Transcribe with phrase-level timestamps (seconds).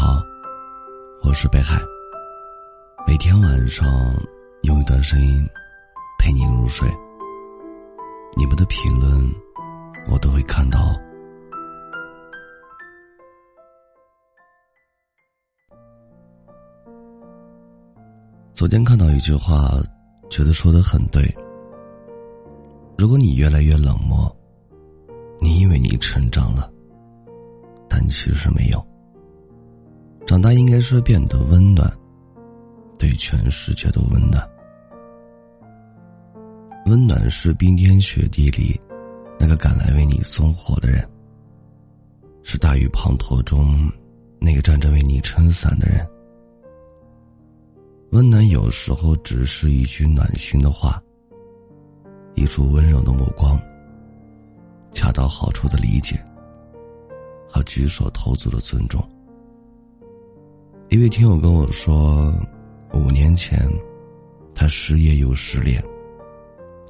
[0.00, 0.16] 好，
[1.22, 1.78] 我是北海。
[3.06, 3.86] 每天晚上
[4.62, 5.46] 用一段声音
[6.18, 6.88] 陪你入睡。
[8.34, 9.12] 你们的评论
[10.10, 10.98] 我都会看到。
[18.54, 19.68] 昨天看到一句话，
[20.30, 21.22] 觉得说的很对。
[22.96, 24.34] 如果你越来越冷漠，
[25.40, 26.72] 你以为你成长了，
[27.86, 28.89] 但其实没有。
[30.30, 31.92] 长大应该是变得温暖，
[33.00, 34.48] 对全世界都温暖。
[36.86, 38.80] 温暖是冰天雪地里
[39.40, 41.04] 那个赶来为你送火的人，
[42.44, 43.90] 是大雨滂沱中
[44.40, 46.08] 那个站着为你撑伞的人。
[48.12, 51.02] 温暖有时候只是一句暖心的话，
[52.36, 53.60] 一束温柔的目光，
[54.92, 56.24] 恰到好处的理解，
[57.48, 59.04] 和举手投足的尊重。
[60.90, 62.34] 一位听友跟我说，
[62.92, 63.56] 五年前，
[64.52, 65.80] 他失业又失恋，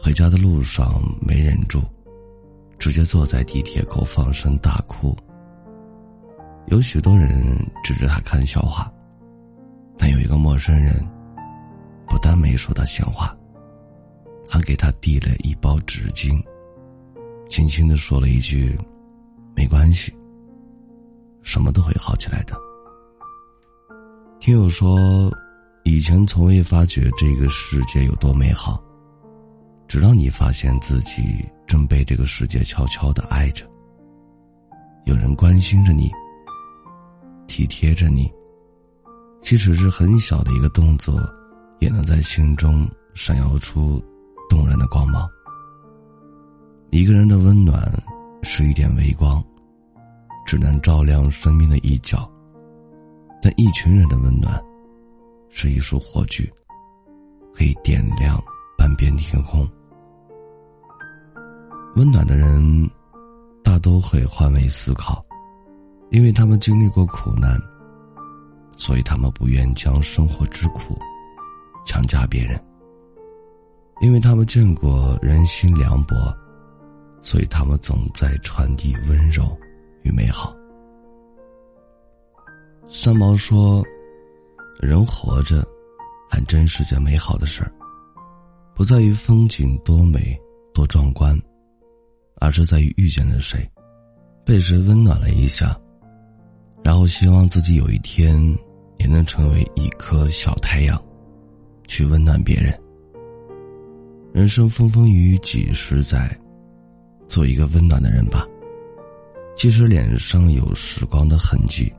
[0.00, 1.82] 回家的路上没忍住，
[2.78, 5.16] 直接坐在地铁口放声大哭。
[6.68, 7.42] 有许多人
[7.82, 8.88] 指着他看笑话，
[9.96, 10.94] 但有一个陌生人，
[12.06, 13.36] 不但没说他闲话，
[14.48, 16.40] 还给他递了一包纸巾，
[17.50, 18.78] 轻轻的说了一句
[19.56, 20.14] ：“没关系，
[21.42, 22.56] 什么都会好起来的。”
[24.38, 24.96] 听友说，
[25.82, 28.80] 以前从未发觉这个世界有多美好，
[29.88, 33.66] 直到你发现自己正被这个世界悄悄的爱着。
[35.06, 36.08] 有人关心着你，
[37.48, 38.30] 体贴着你，
[39.40, 41.20] 即使是很小的一个动作，
[41.80, 44.00] 也能在心中闪耀出
[44.48, 45.28] 动人的光芒。
[46.90, 47.90] 一个人的温暖
[48.44, 49.44] 是一点微光，
[50.46, 52.30] 只能照亮生命的一角。
[53.40, 54.62] 但一群人的温暖，
[55.48, 56.50] 是一束火炬，
[57.54, 58.42] 可以点亮
[58.76, 59.68] 半边天空。
[61.96, 62.90] 温暖的人，
[63.62, 65.24] 大都会换位思考，
[66.10, 67.58] 因为他们经历过苦难，
[68.76, 70.98] 所以他们不愿将生活之苦
[71.84, 72.58] 强加别人；
[74.00, 76.14] 因为他们见过人心凉薄，
[77.22, 79.44] 所以他们总在传递温柔
[80.02, 80.57] 与美好。
[82.90, 83.84] 三毛说
[84.80, 85.62] ：“人活着，
[86.30, 87.70] 还真是件美好的事儿。
[88.74, 90.34] 不在于风景多美
[90.72, 91.38] 多壮观，
[92.36, 93.68] 而是在于遇见了谁，
[94.42, 95.78] 被谁温暖了一下，
[96.82, 98.42] 然后希望自己有一天
[98.96, 100.98] 也能成为一颗小太阳，
[101.86, 102.72] 去温暖别人。
[104.32, 106.34] 人生风风雨雨几十载，
[107.28, 108.46] 做一个温暖的人吧。
[109.54, 111.92] 即使脸上有时光的痕迹。”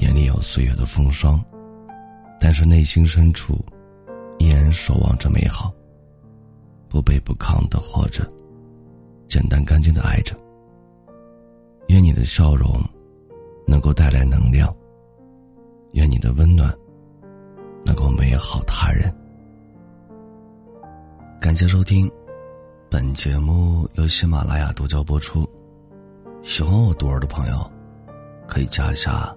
[0.00, 1.42] 眼里有岁月的风霜，
[2.40, 3.62] 但是内心深处
[4.38, 5.70] 依然守望着美好。
[6.88, 8.26] 不卑不亢的活着，
[9.28, 10.34] 简单干净的爱着。
[11.88, 12.72] 愿你的笑容
[13.66, 14.74] 能够带来能量，
[15.92, 16.74] 愿你的温暖
[17.84, 19.14] 能够美好他人。
[21.40, 22.10] 感谢收听，
[22.90, 25.46] 本节目由喜马拉雅独家播出。
[26.42, 27.70] 喜欢我独儿的朋友，
[28.48, 29.36] 可以加一下。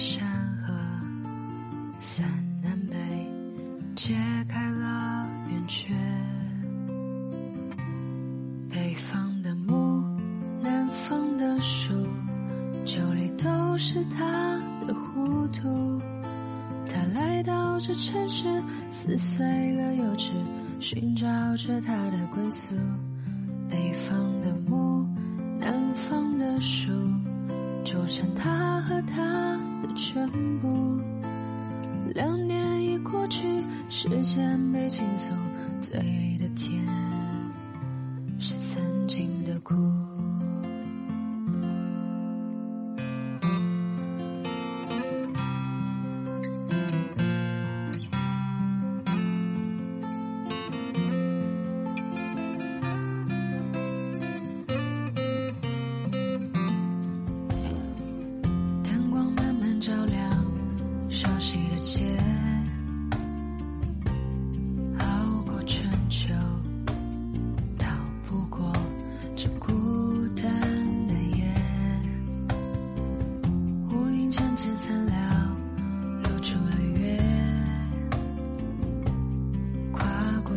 [0.00, 0.26] 山
[0.62, 0.72] 河
[1.98, 2.26] 三
[2.62, 2.96] 南北
[3.94, 4.16] 解
[4.48, 5.92] 开了圆缺，
[8.70, 10.02] 北方的木，
[10.62, 11.92] 南方的树，
[12.86, 16.00] 酒里都是他的糊涂。
[16.88, 18.46] 他来到这城市，
[18.90, 20.30] 撕碎了幼稚，
[20.80, 21.26] 寻找
[21.58, 22.74] 着他的归宿。
[23.68, 25.06] 北方的木，
[25.58, 26.90] 南方的树，
[27.84, 29.60] 组成他和他
[29.94, 31.00] 全部。
[32.14, 35.32] 两年已过去，时间被倾诉，
[35.80, 35.98] 醉
[36.38, 36.84] 的甜
[38.38, 39.74] 是曾经的苦。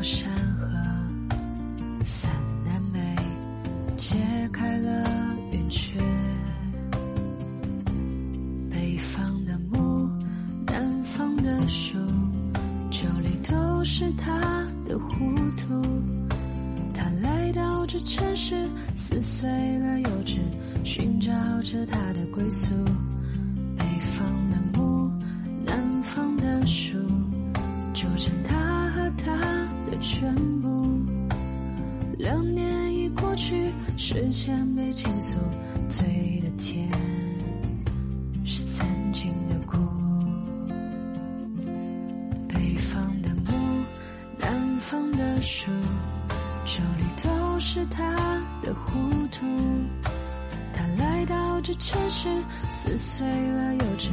[0.03, 0.67] 山河，
[2.03, 2.29] 三
[2.65, 3.00] 南北，
[3.95, 4.17] 揭
[4.51, 5.07] 开了
[5.53, 5.97] 云雀。
[8.69, 10.09] 北方的木，
[10.65, 11.97] 南方的树，
[12.91, 15.81] 酒里都是他的糊涂。
[16.94, 20.39] 他来到这城市，撕碎了幼稚，
[20.83, 22.67] 寻找着他的归宿。
[23.77, 25.09] 北方的木，
[25.65, 26.97] 南方的树，
[34.13, 35.36] 时间被倾诉，
[35.89, 36.88] 醉的甜。
[38.45, 39.75] 是曾经的苦。
[42.48, 43.83] 北方的木，
[44.38, 45.71] 南方的树，
[46.63, 48.13] 酒里都是他
[48.62, 48.92] 的糊
[49.31, 49.48] 涂。
[50.71, 52.30] 他来到这城市，
[52.69, 54.10] 撕碎了幼稚，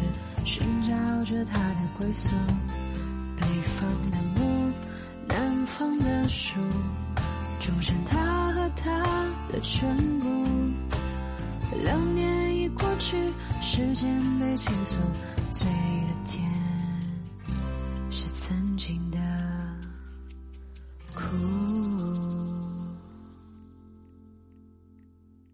[0.46, 2.30] 寻找着他的归宿。
[3.36, 4.72] 北方的木，
[5.28, 6.58] 南方的树，
[7.58, 8.39] 组成他
[8.76, 9.02] 他
[9.50, 10.26] 的全部，
[11.82, 13.16] 两年已过去，
[13.60, 14.98] 时间被倾诉，
[15.50, 15.66] 最
[16.26, 16.42] 甜
[18.10, 19.09] 是曾经。